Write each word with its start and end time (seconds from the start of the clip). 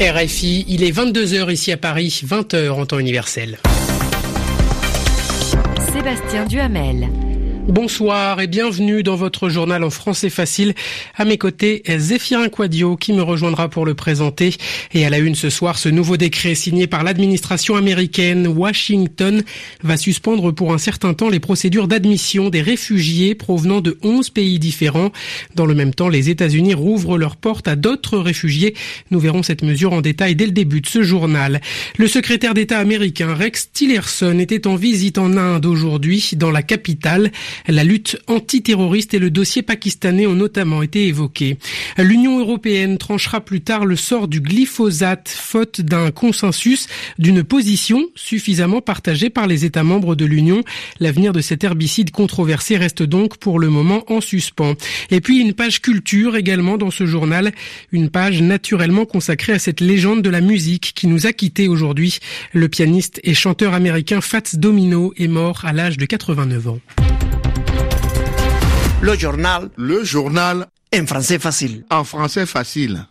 RFI, 0.00 0.64
il 0.68 0.82
est 0.82 0.90
22h 0.90 1.52
ici 1.52 1.70
à 1.70 1.76
Paris, 1.76 2.22
20h 2.26 2.70
en 2.70 2.84
temps 2.86 2.98
universel. 2.98 3.58
Sébastien 5.92 6.46
Duhamel. 6.46 7.08
Bonsoir 7.68 8.42
et 8.42 8.46
bienvenue 8.46 9.02
dans 9.02 9.16
votre 9.16 9.48
journal 9.48 9.84
en 9.84 9.90
français 9.90 10.28
facile. 10.28 10.74
À 11.16 11.24
mes 11.24 11.38
côtés, 11.38 11.82
Zéphirin 11.96 12.50
Quadio 12.50 12.94
qui 12.94 13.14
me 13.14 13.22
rejoindra 13.22 13.70
pour 13.70 13.86
le 13.86 13.94
présenter. 13.94 14.54
Et 14.92 15.06
à 15.06 15.10
la 15.10 15.16
une 15.16 15.34
ce 15.34 15.48
soir, 15.48 15.78
ce 15.78 15.88
nouveau 15.88 16.18
décret 16.18 16.54
signé 16.54 16.86
par 16.86 17.04
l'administration 17.04 17.76
américaine, 17.76 18.46
Washington 18.46 19.42
va 19.82 19.96
suspendre 19.96 20.52
pour 20.52 20.74
un 20.74 20.78
certain 20.78 21.14
temps 21.14 21.30
les 21.30 21.40
procédures 21.40 21.88
d'admission 21.88 22.50
des 22.50 22.60
réfugiés 22.60 23.34
provenant 23.34 23.80
de 23.80 23.98
11 24.02 24.28
pays 24.28 24.58
différents. 24.58 25.10
Dans 25.54 25.64
le 25.64 25.74
même 25.74 25.94
temps, 25.94 26.10
les 26.10 26.28
États-Unis 26.28 26.74
rouvrent 26.74 27.16
leurs 27.16 27.36
portes 27.36 27.66
à 27.66 27.76
d'autres 27.76 28.18
réfugiés. 28.18 28.74
Nous 29.10 29.20
verrons 29.20 29.42
cette 29.42 29.62
mesure 29.62 29.94
en 29.94 30.02
détail 30.02 30.36
dès 30.36 30.46
le 30.46 30.52
début 30.52 30.82
de 30.82 30.86
ce 30.86 31.02
journal. 31.02 31.62
Le 31.96 32.08
secrétaire 32.08 32.52
d'État 32.52 32.78
américain 32.78 33.32
Rex 33.34 33.72
Tillerson 33.72 34.38
était 34.38 34.66
en 34.66 34.76
visite 34.76 35.16
en 35.16 35.38
Inde 35.38 35.64
aujourd'hui 35.64 36.32
dans 36.36 36.50
la 36.50 36.62
capitale. 36.62 37.32
La 37.66 37.84
lutte 37.84 38.18
antiterroriste 38.26 39.14
et 39.14 39.18
le 39.18 39.30
dossier 39.30 39.62
pakistanais 39.62 40.26
ont 40.26 40.34
notamment 40.34 40.82
été 40.82 41.06
évoqués. 41.06 41.58
L'Union 41.98 42.38
européenne 42.38 42.98
tranchera 42.98 43.40
plus 43.40 43.60
tard 43.60 43.84
le 43.84 43.96
sort 43.96 44.28
du 44.28 44.40
glyphosate, 44.40 45.28
faute 45.28 45.80
d'un 45.80 46.10
consensus, 46.10 46.86
d'une 47.18 47.42
position 47.42 48.06
suffisamment 48.14 48.80
partagée 48.80 49.30
par 49.30 49.46
les 49.46 49.64
États 49.64 49.84
membres 49.84 50.14
de 50.14 50.24
l'Union. 50.24 50.62
L'avenir 51.00 51.32
de 51.32 51.40
cet 51.40 51.64
herbicide 51.64 52.10
controversé 52.10 52.76
reste 52.76 53.02
donc 53.02 53.36
pour 53.38 53.58
le 53.58 53.68
moment 53.68 54.04
en 54.10 54.20
suspens. 54.20 54.74
Et 55.10 55.20
puis 55.20 55.40
une 55.40 55.54
page 55.54 55.80
culture 55.80 56.36
également 56.36 56.76
dans 56.76 56.90
ce 56.90 57.06
journal, 57.06 57.52
une 57.92 58.10
page 58.10 58.42
naturellement 58.42 59.04
consacrée 59.04 59.52
à 59.52 59.58
cette 59.58 59.80
légende 59.80 60.22
de 60.22 60.30
la 60.30 60.40
musique 60.40 60.92
qui 60.94 61.06
nous 61.06 61.26
a 61.26 61.32
quittés 61.32 61.68
aujourd'hui. 61.68 62.18
Le 62.52 62.68
pianiste 62.68 63.20
et 63.24 63.34
chanteur 63.34 63.74
américain 63.74 64.20
Fats 64.20 64.54
Domino 64.54 65.12
est 65.16 65.28
mort 65.28 65.64
à 65.64 65.72
l'âge 65.72 65.96
de 65.96 66.06
89 66.06 66.68
ans. 66.68 66.78
Le 69.04 69.18
journal. 69.18 69.68
Le 69.76 70.02
journal. 70.02 70.66
En 70.98 71.06
français 71.06 71.38
facile. 71.38 71.84
En 71.90 72.04
français 72.04 72.46
facile. 72.46 73.04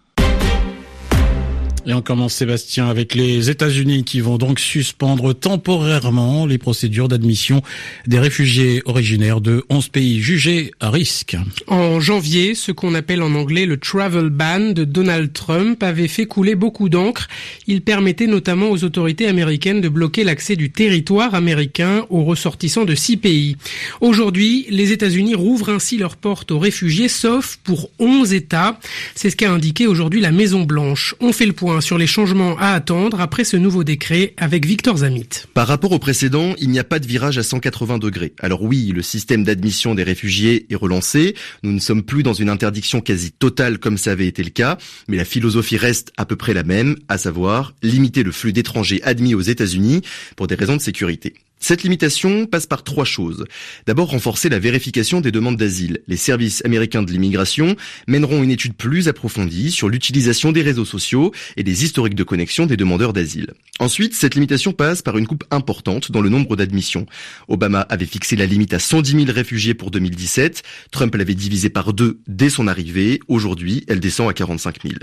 Et 1.86 1.94
on 1.94 2.02
commence, 2.02 2.36
Sébastien, 2.36 2.88
avec 2.88 3.14
les 3.14 3.50
États-Unis 3.50 4.06
qui 4.06 4.22
vont 4.22 4.38
donc 4.38 4.62
suspendre 4.62 5.36
temporairement 5.36 6.46
les 6.46 6.58
procédures 6.58 7.10
d'admission 7.10 7.62
des 8.08 8.20
réfugiés 8.20 8.82
originaires 8.86 9.42
de 9.42 9.66
11 9.70 9.90
pays 9.90 10.22
jugés 10.22 10.72
à 10.80 10.90
risque. 10.90 11.36
En 11.68 12.00
janvier, 12.00 12.56
ce 12.56 12.72
qu'on 12.72 12.96
appelle 12.96 13.22
en 13.22 13.36
anglais 13.36 13.66
le 13.66 13.76
travel 13.76 14.30
ban 14.30 14.72
de 14.72 14.86
Donald 14.86 15.34
Trump 15.34 15.84
avait 15.84 16.08
fait 16.08 16.26
couler 16.26 16.56
beaucoup 16.56 16.88
d'encre. 16.88 17.28
Il 17.68 17.82
permettait 17.82 18.28
notamment 18.28 18.70
aux 18.70 18.86
autorités 18.86 19.28
américaines 19.28 19.82
de 19.82 19.90
bloquer 19.90 20.24
l'accès 20.24 20.56
du 20.56 20.72
territoire 20.72 21.36
américain 21.36 22.06
aux 22.10 22.24
ressortissants 22.24 22.86
de 22.86 22.96
six 22.96 23.18
pays. 23.18 23.58
Aujourd'hui, 24.00 24.68
les 24.70 24.94
États-Unis 24.94 25.36
rouvrent 25.36 25.70
ainsi 25.70 25.98
leurs 25.98 26.16
portes 26.16 26.52
aux 26.52 26.60
réfugiés, 26.60 27.10
sauf 27.10 27.60
pour 27.62 27.90
11 28.00 28.32
États. 28.32 28.80
C'est 29.16 29.30
ce 29.30 29.36
qu'a 29.36 29.52
indiqué 29.52 29.86
aujourd'hui 29.86 30.22
la 30.22 30.32
Maison-Blanche. 30.32 31.16
On 31.20 31.34
fait 31.34 31.46
le 31.46 31.52
point 31.52 31.73
sur 31.82 31.98
les 31.98 32.08
changements 32.08 32.58
à 32.58 32.74
attendre 32.74 33.22
après 33.22 33.44
ce 33.44 33.58
nouveau 33.58 33.84
décret 33.84 34.34
avec 34.38 34.66
Victor 34.66 34.98
Zamit. 34.98 35.30
Par 35.54 35.68
rapport 35.68 35.92
au 35.92 36.00
précédent, 36.00 36.54
il 36.60 36.70
n'y 36.70 36.80
a 36.80 36.84
pas 36.84 37.00
de 37.00 37.08
virage 37.08 37.38
à 37.38 37.44
180 37.44 37.98
degrés. 37.98 38.34
Alors 38.40 38.64
oui, 38.64 38.92
le 38.94 39.02
système 39.02 39.44
d'admission 39.44 39.96
des 39.96 40.04
réfugiés 40.04 40.66
est 40.70 40.76
relancé. 40.76 41.36
Nous 41.64 41.72
ne 41.72 41.80
sommes 41.80 42.04
plus 42.04 42.24
dans 42.24 42.34
une 42.34 42.50
interdiction 42.50 43.02
quasi 43.02 43.32
totale 43.32 43.80
comme 43.80 43.98
ça 43.98 44.12
avait 44.12 44.28
été 44.28 44.44
le 44.44 44.50
cas, 44.50 44.78
mais 45.08 45.18
la 45.18 45.26
philosophie 45.26 45.78
reste 45.78 46.12
à 46.18 46.26
peu 46.26 46.36
près 46.36 46.54
la 46.54 46.64
même, 46.64 46.96
à 47.08 47.18
savoir 47.18 47.74
limiter 47.82 48.24
le 48.24 48.32
flux 48.32 48.54
d'étrangers 48.54 49.02
admis 49.04 49.36
aux 49.36 49.42
États-Unis 49.42 50.02
pour 50.36 50.48
des 50.48 50.56
raisons 50.56 50.76
de 50.76 50.82
sécurité. 50.82 51.34
Cette 51.64 51.84
limitation 51.84 52.46
passe 52.46 52.68
par 52.68 52.84
trois 52.84 53.06
choses. 53.06 53.46
D'abord, 53.88 54.10
renforcer 54.10 54.50
la 54.50 54.60
vérification 54.60 55.22
des 55.22 55.32
demandes 55.32 55.56
d'asile. 55.56 56.02
Les 56.10 56.18
services 56.18 56.62
américains 56.66 57.04
de 57.04 57.10
l'immigration 57.10 57.78
mèneront 58.06 58.44
une 58.44 58.52
étude 58.52 58.74
plus 58.74 59.08
approfondie 59.08 59.72
sur 59.72 59.88
l'utilisation 59.88 60.52
des 60.52 60.62
réseaux 60.62 60.84
sociaux 60.84 61.32
et 61.56 61.64
des 61.64 61.86
historiques 61.86 62.16
de 62.16 62.24
connexion 62.26 62.66
des 62.66 62.76
demandeurs 62.76 63.14
d'asile. 63.14 63.54
Ensuite, 63.80 64.14
cette 64.14 64.36
limitation 64.36 64.74
passe 64.74 65.02
par 65.02 65.18
une 65.18 65.26
coupe 65.26 65.46
importante 65.52 66.12
dans 66.12 66.20
le 66.20 66.28
nombre 66.28 66.58
d'admissions. 66.58 67.06
Obama 67.48 67.80
avait 67.80 68.08
fixé 68.08 68.36
la 68.36 68.46
limite 68.46 68.74
à 68.74 68.80
110 68.80 69.26
000 69.26 69.32
réfugiés 69.32 69.74
pour 69.74 69.90
2017. 69.90 70.64
Trump 70.92 71.16
l'avait 71.16 71.34
divisé 71.34 71.70
par 71.70 71.94
deux 71.94 72.20
dès 72.28 72.50
son 72.50 72.68
arrivée. 72.68 73.22
Aujourd'hui, 73.30 73.86
elle 73.88 74.02
descend 74.02 74.30
à 74.30 74.34
45 74.34 74.84
000. 74.84 74.96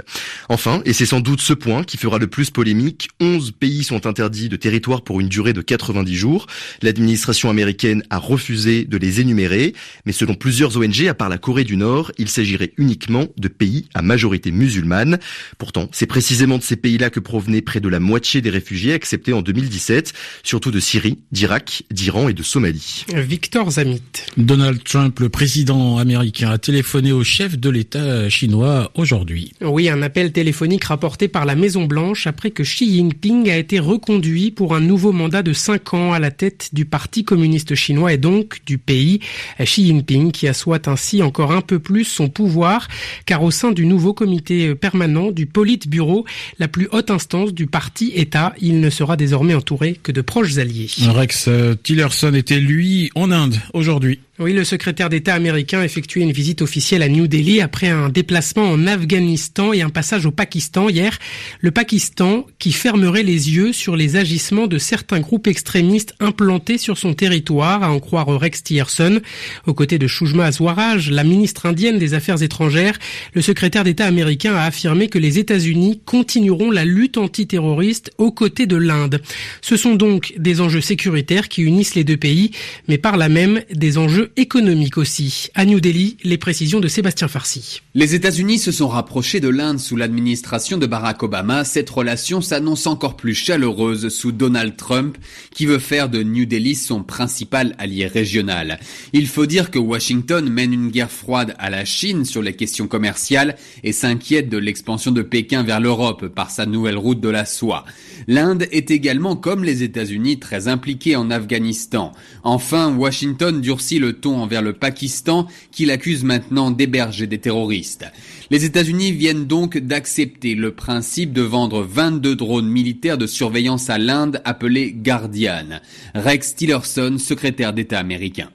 Enfin, 0.50 0.82
et 0.84 0.92
c'est 0.92 1.06
sans 1.06 1.20
doute 1.20 1.40
ce 1.40 1.54
point 1.54 1.84
qui 1.84 1.96
fera 1.96 2.18
le 2.18 2.26
plus 2.26 2.50
polémique, 2.50 3.08
11 3.18 3.52
pays 3.52 3.82
sont 3.82 4.06
interdits 4.06 4.50
de 4.50 4.56
territoire 4.56 5.00
pour 5.00 5.20
une 5.20 5.28
durée 5.30 5.54
de 5.54 5.62
90 5.62 6.14
jours. 6.14 6.46
L'administration 6.82 7.50
américaine 7.50 8.02
a 8.10 8.18
refusé 8.18 8.84
de 8.84 8.96
les 8.96 9.20
énumérer, 9.20 9.74
mais 10.06 10.12
selon 10.12 10.34
plusieurs 10.34 10.76
ONG, 10.76 11.06
à 11.08 11.14
part 11.14 11.28
la 11.28 11.38
Corée 11.38 11.64
du 11.64 11.76
Nord, 11.76 12.12
il 12.18 12.28
s'agirait 12.28 12.72
uniquement 12.76 13.26
de 13.36 13.48
pays 13.48 13.86
à 13.94 14.02
majorité 14.02 14.50
musulmane. 14.50 15.18
Pourtant, 15.58 15.88
c'est 15.92 16.06
précisément 16.06 16.58
de 16.58 16.62
ces 16.62 16.76
pays-là 16.76 17.10
que 17.10 17.20
provenaient 17.20 17.62
près 17.62 17.80
de 17.80 17.88
la 17.88 18.00
moitié 18.00 18.40
des 18.40 18.50
réfugiés 18.50 18.92
acceptés 18.92 19.32
en 19.32 19.42
2017, 19.42 20.12
surtout 20.42 20.70
de 20.70 20.80
Syrie, 20.80 21.18
d'Irak, 21.32 21.84
d'Iran 21.90 22.28
et 22.28 22.34
de 22.34 22.42
Somalie. 22.42 23.04
Victor 23.14 23.70
Zamit. 23.72 24.02
Donald 24.36 24.82
Trump, 24.84 25.18
le 25.20 25.28
président 25.28 25.98
américain, 25.98 26.50
a 26.50 26.58
téléphoné 26.58 27.12
au 27.12 27.24
chef 27.24 27.58
de 27.58 27.70
l'État 27.70 28.28
chinois 28.28 28.90
aujourd'hui. 28.94 29.52
Oui, 29.60 29.88
un 29.88 30.02
appel 30.02 30.32
téléphonique 30.32 30.84
rapporté 30.84 31.28
par 31.28 31.44
la 31.44 31.54
Maison 31.54 31.84
Blanche 31.84 32.26
après 32.26 32.50
que 32.50 32.62
Xi 32.62 32.94
Jinping 32.94 33.50
a 33.50 33.56
été 33.56 33.78
reconduit 33.78 34.50
pour 34.50 34.74
un 34.74 34.80
nouveau 34.80 35.12
mandat 35.12 35.42
de 35.42 35.52
5 35.52 35.94
ans 35.94 36.12
à 36.12 36.18
la 36.18 36.30
tête 36.40 36.70
du 36.72 36.86
Parti 36.86 37.22
communiste 37.22 37.74
chinois 37.74 38.14
et 38.14 38.16
donc 38.16 38.60
du 38.64 38.78
pays. 38.78 39.20
Xi 39.62 39.84
Jinping 39.84 40.32
qui 40.32 40.48
assoit 40.48 40.88
ainsi 40.88 41.22
encore 41.22 41.52
un 41.52 41.60
peu 41.60 41.78
plus 41.78 42.04
son 42.04 42.30
pouvoir 42.30 42.88
car 43.26 43.42
au 43.42 43.50
sein 43.50 43.72
du 43.72 43.84
nouveau 43.84 44.14
comité 44.14 44.74
permanent 44.74 45.32
du 45.32 45.44
Politburo, 45.44 46.24
la 46.58 46.66
plus 46.66 46.88
haute 46.92 47.10
instance 47.10 47.52
du 47.52 47.66
parti 47.66 48.12
État, 48.14 48.54
il 48.58 48.80
ne 48.80 48.88
sera 48.88 49.18
désormais 49.18 49.52
entouré 49.52 50.00
que 50.02 50.12
de 50.12 50.22
proches 50.22 50.56
alliés. 50.56 50.88
Rex 51.08 51.50
Tillerson 51.82 52.32
était 52.32 52.58
lui 52.58 53.10
en 53.14 53.30
Inde 53.30 53.56
aujourd'hui. 53.74 54.20
Oui, 54.40 54.54
le 54.54 54.64
secrétaire 54.64 55.10
d'État 55.10 55.34
américain 55.34 55.80
a 55.80 55.84
effectué 55.84 56.22
une 56.22 56.32
visite 56.32 56.62
officielle 56.62 57.02
à 57.02 57.10
New 57.10 57.26
Delhi 57.26 57.60
après 57.60 57.88
un 57.88 58.08
déplacement 58.08 58.70
en 58.70 58.86
Afghanistan 58.86 59.74
et 59.74 59.82
un 59.82 59.90
passage 59.90 60.24
au 60.24 60.30
Pakistan 60.30 60.88
hier. 60.88 61.18
Le 61.60 61.70
Pakistan 61.70 62.46
qui 62.58 62.72
fermerait 62.72 63.22
les 63.22 63.50
yeux 63.50 63.74
sur 63.74 63.96
les 63.96 64.16
agissements 64.16 64.66
de 64.66 64.78
certains 64.78 65.20
groupes 65.20 65.46
extrémistes 65.46 66.14
implantés 66.20 66.78
sur 66.78 66.98
son 66.98 67.14
territoire, 67.14 67.82
à 67.82 67.90
en 67.90 67.98
croire 67.98 68.28
Rex 68.28 68.62
Tillerson. 68.62 69.20
Aux 69.66 69.74
côtés 69.74 69.98
de 69.98 70.06
Shujma 70.06 70.52
Swaraj, 70.52 71.10
la 71.10 71.24
ministre 71.24 71.66
indienne 71.66 71.98
des 71.98 72.14
Affaires 72.14 72.42
étrangères, 72.42 72.98
le 73.34 73.42
secrétaire 73.42 73.84
d'État 73.84 74.06
américain 74.06 74.54
a 74.54 74.64
affirmé 74.64 75.08
que 75.08 75.18
les 75.18 75.38
États-Unis 75.38 76.00
continueront 76.04 76.70
la 76.70 76.84
lutte 76.84 77.18
antiterroriste 77.18 78.10
aux 78.18 78.32
côtés 78.32 78.66
de 78.66 78.76
l'Inde. 78.76 79.22
Ce 79.62 79.76
sont 79.76 79.94
donc 79.94 80.34
des 80.36 80.60
enjeux 80.60 80.80
sécuritaires 80.80 81.48
qui 81.48 81.62
unissent 81.62 81.94
les 81.94 82.04
deux 82.04 82.16
pays, 82.16 82.50
mais 82.88 82.98
par 82.98 83.16
là 83.16 83.28
même 83.28 83.62
des 83.72 83.98
enjeux 83.98 84.32
économique 84.36 84.98
aussi. 84.98 85.48
À 85.54 85.64
New 85.64 85.80
Delhi, 85.80 86.16
les 86.22 86.38
précisions 86.38 86.80
de 86.80 86.88
Sébastien 86.88 87.28
Farsi. 87.28 87.80
Les 87.94 88.14
États-Unis 88.14 88.58
se 88.58 88.72
sont 88.72 88.88
rapprochés 88.88 89.40
de 89.40 89.48
l'Inde 89.48 89.78
sous 89.78 89.96
l'administration 89.96 90.76
de 90.76 90.86
Barack 90.86 91.22
Obama. 91.22 91.64
Cette 91.64 91.88
relation 91.90 92.40
s'annonce 92.40 92.86
encore 92.86 93.16
plus 93.16 93.34
chaleureuse 93.34 94.08
sous 94.08 94.32
Donald 94.32 94.76
Trump, 94.76 95.16
qui 95.54 95.66
veut 95.66 95.78
faire 95.78 96.09
de 96.10 96.22
New 96.22 96.44
Delhi 96.44 96.74
son 96.74 97.02
principal 97.02 97.74
allié 97.78 98.06
régional. 98.06 98.78
Il 99.12 99.26
faut 99.26 99.46
dire 99.46 99.70
que 99.70 99.78
Washington 99.78 100.48
mène 100.48 100.72
une 100.72 100.90
guerre 100.90 101.10
froide 101.10 101.54
à 101.58 101.70
la 101.70 101.84
Chine 101.84 102.24
sur 102.24 102.42
les 102.42 102.54
questions 102.54 102.88
commerciales 102.88 103.56
et 103.84 103.92
s'inquiète 103.92 104.48
de 104.48 104.58
l'expansion 104.58 105.12
de 105.12 105.22
Pékin 105.22 105.62
vers 105.62 105.80
l'Europe 105.80 106.26
par 106.26 106.50
sa 106.50 106.66
nouvelle 106.66 106.98
route 106.98 107.20
de 107.20 107.28
la 107.28 107.44
soie. 107.44 107.84
L'Inde 108.26 108.66
est 108.70 108.90
également, 108.90 109.36
comme 109.36 109.64
les 109.64 109.82
États-Unis, 109.82 110.38
très 110.38 110.68
impliquée 110.68 111.16
en 111.16 111.30
Afghanistan. 111.30 112.12
Enfin, 112.44 112.94
Washington 112.94 113.60
durcit 113.60 113.98
le 113.98 114.14
ton 114.14 114.36
envers 114.36 114.62
le 114.62 114.72
Pakistan, 114.72 115.46
qu'il 115.72 115.90
accuse 115.90 116.24
maintenant 116.24 116.70
d'héberger 116.70 117.26
des 117.26 117.38
terroristes. 117.38 118.06
Les 118.50 118.64
États-Unis 118.64 119.12
viennent 119.12 119.46
donc 119.46 119.78
d'accepter 119.78 120.56
le 120.56 120.74
principe 120.74 121.32
de 121.32 121.42
vendre 121.42 121.82
22 121.82 122.34
drones 122.34 122.68
militaires 122.68 123.16
de 123.16 123.28
surveillance 123.28 123.88
à 123.90 123.98
l'Inde 123.98 124.42
appelés 124.44 124.92
Guardian. 124.92 125.80
Rex 126.16 126.56
Tillerson, 126.56 127.16
secrétaire 127.18 127.72
d'État 127.72 128.00
américain. 128.00 128.50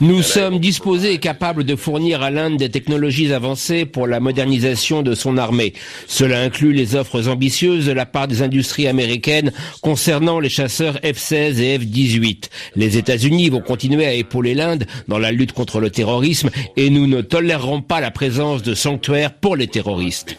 Nous 0.00 0.22
sommes 0.22 0.58
disposés 0.58 1.12
et 1.12 1.18
capables 1.18 1.64
de 1.64 1.76
fournir 1.76 2.22
à 2.22 2.30
l'Inde 2.30 2.56
des 2.56 2.70
technologies 2.70 3.32
avancées 3.32 3.84
pour 3.84 4.06
la 4.06 4.18
modernisation 4.18 5.02
de 5.02 5.14
son 5.14 5.36
armée. 5.36 5.72
Cela 6.08 6.40
inclut 6.40 6.72
les 6.72 6.96
offres 6.96 7.28
ambitieuses 7.28 7.86
de 7.86 7.92
la 7.92 8.06
part 8.06 8.26
des 8.26 8.42
industries 8.42 8.88
américaines 8.88 9.52
concernant 9.82 10.40
les 10.40 10.48
chasseurs 10.48 10.96
F-16 10.96 11.60
et 11.60 11.78
F-18. 11.78 12.48
Les 12.74 12.98
États-Unis 12.98 13.50
vont 13.50 13.60
continuer 13.60 14.06
à 14.06 14.14
épauler 14.14 14.54
l'Inde 14.54 14.84
dans 15.06 15.18
la 15.18 15.30
lutte 15.30 15.52
contre 15.52 15.80
le 15.80 15.90
terrorisme 15.90 16.50
et 16.76 16.90
nous 16.90 17.06
ne 17.06 17.20
tolérerons 17.20 17.82
pas 17.82 18.00
la 18.00 18.10
présence 18.10 18.62
de 18.62 18.74
sanctuaires 18.74 19.34
pour 19.34 19.54
les 19.54 19.68
terroristes. 19.68 20.36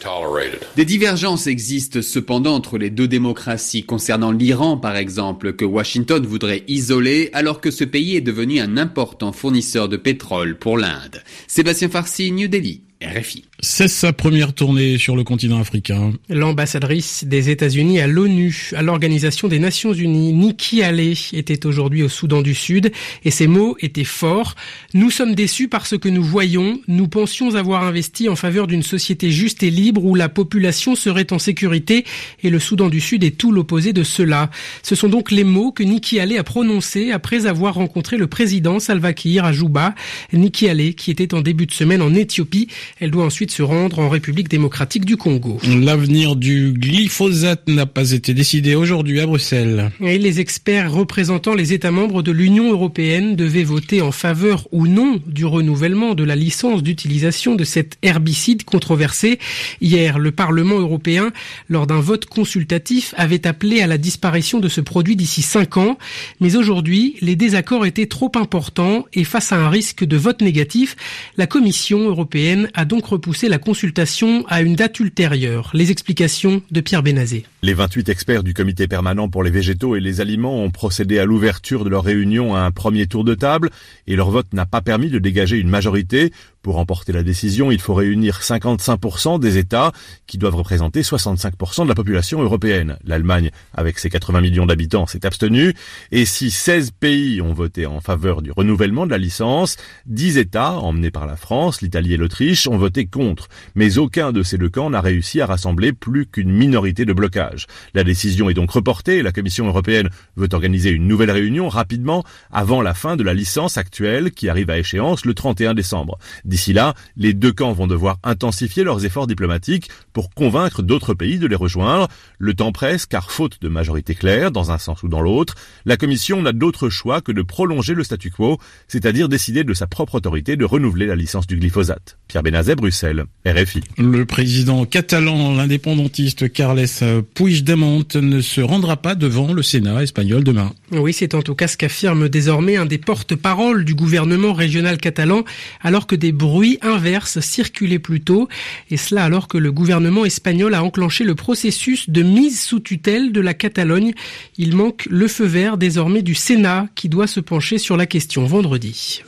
Des 0.75 0.86
divergences 0.86 1.48
existent 1.48 2.01
cependant 2.01 2.56
entre 2.56 2.77
les 2.77 2.89
deux 2.89 3.07
démocraties 3.07 3.83
concernant 3.83 4.31
l'Iran 4.31 4.77
par 4.77 4.98
exemple 4.98 5.54
que 5.54 5.66
Washington 5.66 6.25
voudrait 6.25 6.63
isoler 6.68 7.30
alors 7.33 7.62
que 7.62 7.72
ce 7.72 7.83
pays 7.86 8.18
est 8.18 8.22
devenu 8.22 8.60
un 8.60 8.64
important 8.65 9.31
fournisseur 9.31 9.89
de 9.89 9.97
pétrole 9.97 10.57
pour 10.57 10.77
l'Inde. 10.77 11.23
Sébastien 11.47 11.89
Farsi, 11.89 12.31
New 12.31 12.47
Delhi. 12.47 12.81
RFI. 13.05 13.45
C'est 13.61 13.87
sa 13.87 14.13
première 14.13 14.53
tournée 14.53 14.97
sur 14.97 15.15
le 15.15 15.23
continent 15.23 15.59
africain. 15.59 16.13
L'ambassadrice 16.29 17.23
des 17.23 17.49
États-Unis 17.49 17.99
à 17.99 18.07
l'ONU, 18.07 18.71
à 18.75 18.81
l'Organisation 18.81 19.47
des 19.47 19.59
Nations 19.59 19.93
Unies, 19.93 20.33
Nikki 20.33 20.83
Haley, 20.83 21.13
était 21.33 21.65
aujourd'hui 21.65 22.03
au 22.03 22.09
Soudan 22.09 22.41
du 22.41 22.53
Sud 22.53 22.91
et 23.23 23.31
ses 23.31 23.47
mots 23.47 23.77
étaient 23.79 24.03
forts. 24.03 24.55
Nous 24.93 25.09
sommes 25.09 25.35
déçus 25.35 25.67
par 25.67 25.87
ce 25.87 25.95
que 25.95 26.09
nous 26.09 26.23
voyons. 26.23 26.79
Nous 26.87 27.07
pensions 27.07 27.55
avoir 27.55 27.83
investi 27.83 28.29
en 28.29 28.35
faveur 28.35 28.67
d'une 28.67 28.83
société 28.83 29.31
juste 29.31 29.63
et 29.63 29.71
libre 29.71 30.03
où 30.03 30.15
la 30.15 30.29
population 30.29 30.95
serait 30.95 31.31
en 31.31 31.39
sécurité 31.39 32.05
et 32.43 32.49
le 32.49 32.59
Soudan 32.59 32.89
du 32.89 32.99
Sud 32.99 33.23
est 33.23 33.37
tout 33.37 33.51
l'opposé 33.51 33.93
de 33.93 34.03
cela. 34.03 34.49
Ce 34.83 34.95
sont 34.95 35.09
donc 35.09 35.31
les 35.31 35.43
mots 35.43 35.71
que 35.71 35.83
Nikki 35.83 36.19
Haley 36.19 36.37
a 36.37 36.43
prononcés 36.43 37.11
après 37.11 37.45
avoir 37.45 37.75
rencontré 37.75 38.17
le 38.17 38.27
président 38.27 38.79
Salva 38.79 39.13
Kiir 39.13 39.45
à 39.45 39.53
Juba. 39.53 39.95
Nikki 40.33 40.67
Haley, 40.67 40.93
qui 40.93 41.11
était 41.11 41.33
en 41.33 41.41
début 41.41 41.65
de 41.65 41.71
semaine 41.71 42.01
en 42.01 42.13
Éthiopie, 42.13 42.67
elle 43.01 43.12
doit 43.12 43.25
ensuite 43.25 43.51
se 43.51 43.62
rendre 43.62 44.00
en 44.00 44.07
République 44.07 44.47
démocratique 44.47 45.03
du 45.03 45.18
Congo. 45.18 45.59
L'avenir 45.68 46.38
du 46.38 46.71
glyphosate 46.71 47.68
n'a 47.68 47.86
pas 47.86 48.12
été 48.12 48.33
décidé 48.33 48.74
aujourd'hui 48.75 49.19
à 49.19 49.25
Bruxelles. 49.25 49.92
Et 50.00 50.18
les 50.18 50.39
experts 50.39 50.94
représentant 50.94 51.56
les 51.56 51.74
États 51.74 51.92
membres 51.92 52.21
de 52.21 52.31
l'Union 52.31 52.71
européenne 52.71 53.36
devaient 53.36 53.65
voter 53.65 54.01
en 54.01 54.13
faveur 54.13 54.65
ou 54.71 54.88
non 54.88 55.19
du 55.25 55.44
renouvellement 55.44 56.15
de 56.15 56.24
la 56.24 56.38
licence 56.38 56.83
d'utilisation 56.83 57.56
de 57.56 57.65
cet 57.65 57.97
herbicide 58.01 58.63
controversé. 58.63 59.39
Hier, 59.81 60.18
le 60.18 60.31
Parlement 60.31 60.80
européen, 60.80 61.33
lors 61.68 61.88
d'un 61.88 62.00
vote 62.00 62.27
consultatif, 62.27 63.13
avait 63.18 63.45
appelé 63.45 63.81
à 63.81 63.88
la 63.88 63.98
disparition 63.98 64.62
de 64.62 64.69
ce 64.69 64.80
produit 64.80 65.18
d'ici 65.18 65.41
cinq 65.41 65.75
ans. 65.75 65.98
Mais 66.39 66.56
aujourd'hui, 66.56 67.15
les 67.19 67.36
désaccords 67.36 67.86
étaient 67.86 68.07
trop 68.07 68.31
importants 68.36 69.06
et 69.13 69.25
face 69.25 69.51
à 69.51 69.57
un 69.57 69.69
risque 69.69 70.06
de 70.06 70.15
vote 70.15 70.41
négatif, 70.41 70.95
la 71.36 71.45
Commission 71.45 72.07
européenne 72.07 72.69
a 72.75 72.86
donc 72.86 73.06
repoussé 73.06 73.48
la 73.48 73.57
consultation 73.57 74.45
à 74.48 74.62
une 74.62 74.75
date 74.75 75.00
ultérieure. 75.00 75.72
Les 75.74 75.92
explications 75.92 76.62
de 76.69 76.81
Pierre 76.81 77.04
Benazé. 77.04 77.45
Les 77.63 77.74
28 77.74 78.10
experts 78.10 78.44
du 78.44 78.54
comité 78.54 78.88
permanent 78.88 79.30
pour 79.30 79.44
les 79.44 79.50
végétaux 79.50 79.95
et 79.95 80.01
les 80.01 80.22
aliments 80.22 80.62
ont 80.62 80.69
procédé 80.69 81.18
à 81.18 81.25
l'ouverture 81.25 81.86
de 81.86 81.89
leur 81.89 82.04
réunion 82.04 82.54
à 82.54 82.60
un 82.60 82.72
premier 82.72 83.07
tour 83.07 83.24
de 83.24 83.33
table 83.33 83.72
et 84.07 84.16
leur 84.16 84.30
vote 84.30 84.54
n'a 84.54 84.66
pas 84.66 84.81
permis 84.81 85.10
de 85.10 85.19
dégager 85.19 85.57
une 85.57 85.69
majorité. 85.69 86.31
Pour 86.65 86.77
remporter 86.77 87.12
la 87.12 87.21
décision, 87.21 87.69
il 87.69 87.79
faut 87.79 87.94
réunir 87.94 88.39
55% 88.41 89.39
des 89.39 89.59
États 89.59 89.91
qui 90.25 90.39
doivent 90.39 90.56
représenter 90.56 91.03
65% 91.03 91.83
de 91.83 91.88
la 91.88 91.94
population 91.94 92.41
européenne. 92.41 92.97
L'Allemagne, 93.03 93.51
avec 93.75 94.00
ses 94.00 94.09
80 94.09 94.41
millions 94.41 94.65
d'habitants, 94.65 95.06
s'est 95.06 95.27
abstenue. 95.27 95.75
Et 96.12 96.25
si 96.25 96.50
16 96.50 96.89
pays 97.00 97.39
ont 97.39 97.53
voté 97.53 97.85
en 97.85 98.01
faveur 98.01 98.41
du 98.41 98.50
renouvellement 98.50 99.06
de 99.06 99.12
la 99.12 99.19
licence, 99.19 99.77
10 100.07 100.39
États, 100.39 100.71
emmenés 100.71 101.12
par 101.12 101.27
la 101.27 101.35
France, 101.35 101.83
l'Italie 101.83 102.15
et 102.15 102.17
l'Autriche, 102.17 102.65
ont 102.65 102.77
voté 102.77 103.06
contre. 103.06 103.47
Mais 103.75 104.00
aucun 104.00 104.31
de 104.31 104.41
ces 104.41 104.57
deux 104.57 104.69
camps 104.69 104.89
n'a 104.89 105.01
réussi 105.01 105.41
à 105.41 105.45
rassembler 105.45 105.94
plus 105.94 106.25
qu'une 106.25 106.50
minorité 106.50 107.06
de 107.06 107.13
blocage. 107.13 107.67
La 107.94 108.03
décision 108.03 108.50
est 108.50 108.56
donc 108.56 108.71
reportée 108.71 109.21
la 109.21 109.31
Commission 109.31 109.67
européenne 109.67 110.09
veut 110.35 110.50
organiser 110.51 110.89
une 110.89 111.07
nouvelle 111.07 111.29
réunion 111.29 111.69
rapidement 111.69 112.23
avant 112.51 112.81
la 112.81 112.95
fin 112.95 113.17
de 113.17 113.23
la 113.23 113.35
licence 113.35 113.77
actuelle 113.77 114.31
qui 114.31 114.50
arrive 114.50 114.71
à 114.71 114.79
échéance 114.79 115.25
le 115.25 115.35
31 115.35 115.75
décembre. 115.75 116.17
D'ici 116.55 116.71
là, 116.71 116.93
les 117.17 117.33
deux 117.33 117.51
camps 117.51 117.73
vont 117.73 117.85
devoir 117.85 118.17
intensifier 118.23 118.85
leurs 118.85 119.03
efforts 119.03 119.27
diplomatiques 119.27 119.89
pour 120.13 120.29
convaincre 120.29 120.83
d'autres 120.83 121.13
pays 121.13 121.37
de 121.37 121.47
les 121.47 121.55
rejoindre. 121.57 122.07
Le 122.39 122.53
temps 122.53 122.71
presse 122.71 123.05
car 123.05 123.29
faute 123.29 123.57
de 123.61 123.67
majorité 123.67 124.15
claire 124.15 124.51
dans 124.51 124.71
un 124.71 124.77
sens 124.77 125.03
ou 125.03 125.09
dans 125.09 125.19
l'autre, 125.19 125.55
la 125.85 125.97
Commission 125.97 126.41
n'a 126.41 126.53
d'autre 126.53 126.87
choix 126.87 127.19
que 127.19 127.33
de 127.33 127.41
prolonger 127.41 127.93
le 127.93 128.05
statu 128.05 128.31
quo, 128.31 128.57
c'est-à-dire 128.87 129.27
décider 129.27 129.65
de 129.65 129.73
sa 129.73 129.85
propre 129.85 130.15
autorité 130.15 130.55
de 130.55 130.63
renouveler 130.63 131.07
la 131.07 131.17
licence 131.17 131.45
du 131.45 131.57
glyphosate. 131.57 132.17
Pierre 132.29 132.41
Benazet, 132.41 132.75
Bruxelles, 132.75 133.25
RFI. 133.45 133.81
Le 133.97 134.23
président 134.23 134.85
catalan, 134.85 135.55
l'indépendantiste 135.55 136.49
Carles 136.53 136.85
Puigdemont 137.33 138.05
ne 138.15 138.39
se 138.39 138.61
rendra 138.61 138.95
pas 138.95 139.15
devant 139.15 139.51
le 139.51 139.61
Sénat 139.61 140.03
espagnol 140.03 140.45
demain. 140.45 140.71
Oui, 140.91 141.11
c'est 141.11 141.35
en 141.35 141.41
tout 141.41 141.53
cas 141.53 141.67
ce 141.67 141.75
qu'affirme 141.75 142.29
désormais 142.29 142.77
un 142.77 142.85
des 142.85 142.97
porte-parole 142.97 143.83
du 143.83 143.93
gouvernement 143.93 144.53
régional 144.53 144.97
catalan, 144.97 145.43
alors 145.81 146.07
que 146.07 146.15
des 146.15 146.31
bruits 146.45 146.77
inverses 146.81 147.39
circulaient 147.39 148.00
plus 148.00 148.21
tôt, 148.21 148.47
et 148.92 148.97
cela 148.97 149.24
alors 149.24 149.47
que 149.47 149.57
le 149.57 149.71
gouvernement 149.71 150.25
espagnol 150.25 150.75
a 150.75 150.83
enclenché 150.83 151.24
le 151.24 151.33
processus 151.33 152.09
de 152.09 152.21
mise 152.21 152.62
sous 152.62 152.80
tutelle 152.80 153.31
de 153.31 153.42
la 153.42 153.56
Catalogne. 153.56 154.13
Il 154.57 154.75
manque 154.75 155.07
le 155.09 155.27
feu 155.27 155.45
vert 155.45 155.77
désormais 155.77 156.21
du 156.21 156.36
Sénat 156.36 156.88
qui 156.94 157.09
doit 157.09 157.27
se 157.27 157.39
pencher 157.39 157.80
sur 157.80 157.97
la 157.97 158.06
question 158.06 158.45
vendredi. 158.45 159.24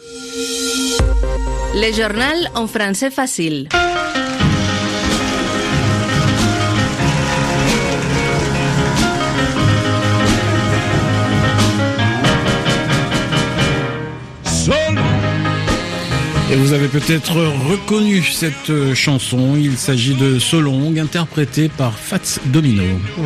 Journal 1.96 2.52
en 2.54 2.68
français 2.68 3.10
facile. 3.10 3.70
Et 16.50 16.56
vous 16.56 16.72
avez 16.72 16.88
peut-être 16.88 17.36
reconnu 17.70 18.24
cette 18.24 18.70
euh, 18.70 18.96
chanson. 18.96 19.58
Il 19.58 19.76
s'agit 19.76 20.14
de 20.14 20.40
Solong, 20.40 20.98
interprétée 20.98 21.68
par 21.68 22.00
Fats 22.00 22.40
Domino. 22.46 22.84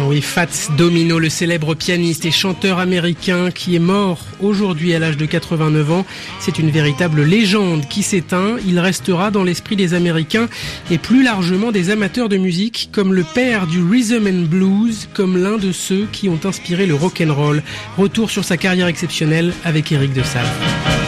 Oui, 0.07 0.21
Fats 0.21 0.71
Domino, 0.75 1.19
le 1.19 1.29
célèbre 1.29 1.75
pianiste 1.75 2.25
et 2.25 2.31
chanteur 2.31 2.79
américain 2.79 3.51
qui 3.51 3.75
est 3.75 3.79
mort 3.79 4.25
aujourd'hui 4.39 4.95
à 4.95 4.99
l'âge 4.99 5.17
de 5.17 5.27
89 5.27 5.91
ans. 5.91 6.05
C'est 6.39 6.57
une 6.57 6.71
véritable 6.71 7.21
légende 7.21 7.87
qui 7.87 8.01
s'éteint. 8.01 8.55
Il 8.67 8.79
restera 8.79 9.29
dans 9.29 9.43
l'esprit 9.43 9.75
des 9.75 9.93
Américains 9.93 10.49
et 10.89 10.97
plus 10.97 11.21
largement 11.21 11.71
des 11.71 11.91
amateurs 11.91 12.27
de 12.27 12.37
musique 12.37 12.89
comme 12.91 13.13
le 13.13 13.23
père 13.23 13.67
du 13.67 13.83
rhythm 13.83 14.25
and 14.25 14.47
blues, 14.47 15.07
comme 15.13 15.37
l'un 15.37 15.57
de 15.57 15.71
ceux 15.71 16.07
qui 16.11 16.27
ont 16.27 16.39
inspiré 16.43 16.87
le 16.87 16.95
rock 16.95 17.21
and 17.23 17.35
roll. 17.35 17.61
Retour 17.99 18.31
sur 18.31 18.43
sa 18.43 18.57
carrière 18.57 18.87
exceptionnelle 18.87 19.53
avec 19.63 19.91
Eric 19.91 20.11
de 20.13 20.23
Salle. 20.23 21.00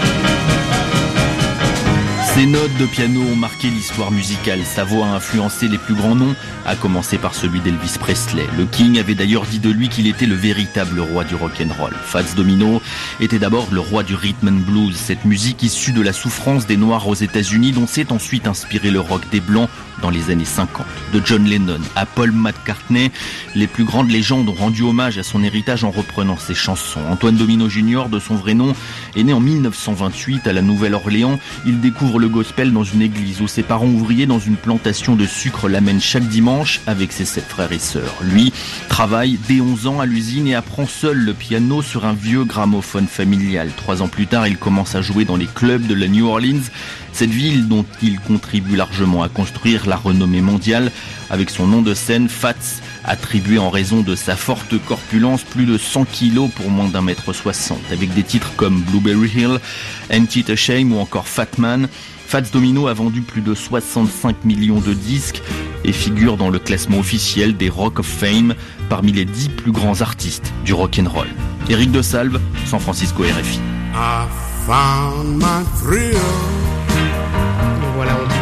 Ces 2.36 2.48
notes 2.48 2.76
de 2.80 2.88
piano 2.88 3.22
ont 3.22 3.36
marqué 3.36 3.70
l'histoire 3.70 4.10
musicale. 4.10 4.62
Sa 4.66 4.84
voix 4.84 5.06
a 5.06 5.12
influencé 5.12 5.68
les 5.68 5.78
plus 5.78 5.94
grands 5.94 6.16
noms, 6.16 6.36
à 6.66 6.76
commencer 6.76 7.20
par 7.20 7.36
celui 7.36 7.60
d'Elvis 7.60 7.98
Presley. 8.00 8.48
Le 8.58 8.66
King 8.66 8.98
avait 8.98 9.14
d'ailleurs 9.14 9.46
dit 9.46 9.60
de 9.60 9.70
lui 9.70 9.88
qu'il 9.88 10.08
était 10.08 10.26
le 10.26 10.34
véritable 10.34 11.00
roi 11.00 11.26
du 11.26 11.36
rock 11.36 11.62
and 11.62 11.72
roll. 11.80 11.94
Fats 12.04 12.34
Domino 12.36 12.82
était 13.20 13.38
d'abord 13.38 13.68
le 13.72 13.80
roi 13.80 14.02
du 14.02 14.16
rhythm 14.16 14.48
and 14.48 14.66
blues, 14.66 14.96
cette 14.96 15.26
musique 15.26 15.62
issue 15.62 15.92
de 15.92 16.02
la 16.02 16.12
souffrance 16.12 16.66
des 16.66 16.76
Noirs 16.76 17.08
aux 17.08 17.14
États-Unis, 17.14 17.72
dont 17.72 17.86
s'est 17.86 18.12
ensuite 18.12 18.48
inspiré 18.48 18.90
le 18.90 19.00
rock 19.00 19.22
des 19.32 19.40
Blancs 19.40 19.70
dans 20.04 20.10
les 20.10 20.30
années 20.30 20.46
50. 20.46 20.86
De 21.14 21.22
John 21.26 21.46
Lennon 21.46 21.80
à 21.96 22.06
Paul 22.06 22.32
McCartney, 22.32 23.10
les 23.56 23.68
plus 23.68 23.86
grandes 23.86 24.12
légendes 24.12 24.50
ont 24.50 24.54
rendu 24.54 24.84
hommage 24.84 25.18
à 25.18 25.24
son 25.24 25.44
héritage 25.44 25.84
en 25.84 25.92
reprenant 25.92 26.38
ses 26.38 26.54
chansons. 26.54 27.00
Antoine 27.10 27.38
Domino 27.38 27.70
Jr., 27.70 28.04
de 28.12 28.20
son 28.20 28.36
vrai 28.36 28.54
nom, 28.54 28.76
est 29.16 29.24
né 29.24 29.32
en 29.34 29.40
1928 29.40 30.46
à 30.46 30.54
la 30.54 30.62
Nouvelle-Orléans. 30.62 31.40
Il 31.66 31.80
découvre 31.80 32.20
le 32.20 32.28
gospel 32.28 32.74
dans 32.74 32.84
une 32.84 33.02
église 33.02 33.42
où 33.42 33.48
ses 33.48 33.64
parents 33.64 33.88
ouvriers 33.88 34.26
dans 34.26 34.40
une 34.40 34.58
plantation 34.58 35.16
de 35.16 35.26
sucre 35.26 35.70
l'amènent 35.70 36.02
chaque 36.02 36.28
dimanche 36.28 36.82
avec 36.86 37.14
ses 37.14 37.26
sept 37.26 37.46
frères 37.46 37.72
et 37.72 37.80
sœurs. 37.80 38.16
Lui 38.22 38.52
travaille 38.90 39.40
dès 39.48 39.62
11 39.62 39.88
ans 39.88 40.00
à 40.02 40.06
l'usine 40.06 40.48
et 40.48 40.56
apprend 40.56 40.86
seul 40.86 41.18
le 41.18 41.34
piano 41.34 41.82
sur 41.82 42.06
un 42.06 42.14
vieux 42.14 42.44
gramophone 42.44 43.08
familial. 43.08 43.72
Trois 43.78 44.02
ans 44.02 44.10
plus 44.10 44.28
tard, 44.28 44.48
il 44.48 44.58
commence 44.58 44.96
à 44.96 45.02
jouer 45.02 45.24
dans 45.24 45.38
les 45.38 45.48
clubs 45.48 45.88
de 45.88 45.94
la 45.94 46.10
New 46.10 46.28
Orleans 46.28 46.62
cette 47.14 47.30
ville 47.30 47.68
dont 47.68 47.86
il 48.02 48.20
contribue 48.20 48.76
largement 48.76 49.24
à 49.24 49.30
construire 49.30 49.88
la 49.88 49.96
renommée 49.96 50.42
mondiale 50.42 50.92
avec 51.30 51.50
son 51.50 51.68
nom 51.68 51.82
de 51.82 51.94
scène 51.94 52.28
Fats, 52.28 52.82
attribué 53.04 53.58
en 53.60 53.70
raison 53.70 54.02
de 54.02 54.16
sa 54.16 54.36
forte 54.36 54.78
corpulence 54.86 55.44
plus 55.44 55.66
de 55.66 55.78
100 55.78 56.06
kilos 56.06 56.50
pour 56.56 56.70
moins 56.70 56.90
d'un 56.90 57.02
mètre 57.02 57.34
60, 57.34 57.80
avec 57.92 58.14
des 58.14 58.24
titres 58.24 58.56
comme 58.56 58.82
Blueberry 58.82 59.30
Hill, 59.30 59.60
It 60.12 60.50
a 60.50 60.56
Shame 60.56 60.92
ou 60.92 61.00
encore 61.00 61.28
Fat 61.28 61.58
Man. 61.58 61.88
Fats 62.28 62.42
Domino 62.52 62.88
a 62.88 62.94
vendu 62.94 63.22
plus 63.22 63.42
de 63.42 63.54
65 63.54 64.44
millions 64.46 64.80
de 64.80 64.94
disques 64.94 65.42
et 65.84 65.92
figure 65.92 66.38
dans 66.38 66.50
le 66.50 66.58
classement 66.60 67.00
officiel 67.00 67.56
des 67.56 67.70
Rock 67.70 68.00
of 68.00 68.08
Fame 68.08 68.56
parmi 68.90 69.12
les 69.12 69.26
10 69.26 69.50
plus 69.50 69.72
grands 69.72 70.02
artistes 70.02 70.52
du 70.66 70.74
rock 70.74 71.00
and 71.00 71.10
roll. 71.10 71.28
Eric 71.70 71.92
de 71.92 72.02
Salve, 72.02 72.40
San 72.66 72.80
Francisco 72.80 73.24
RFI. 73.24 73.60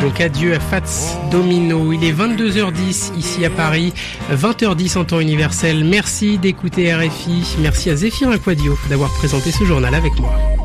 Donc 0.02 0.20
adieu 0.20 0.54
à 0.56 0.60
Fats 0.60 1.20
Domino. 1.30 1.94
Il 1.94 2.04
est 2.04 2.12
22h10 2.12 3.18
ici 3.18 3.46
à 3.46 3.50
Paris, 3.50 3.94
20h10 4.32 4.98
en 4.98 5.06
temps 5.06 5.20
universel. 5.20 5.84
Merci 5.86 6.38
d'écouter 6.38 6.94
RFI. 6.94 7.58
Merci 7.60 7.90
à 7.90 7.96
Zéphirin 7.96 8.32
Aquadio 8.32 8.78
d'avoir 8.90 9.12
présenté 9.14 9.52
ce 9.52 9.64
journal 9.64 9.94
avec 9.94 10.18
moi. 10.20 10.52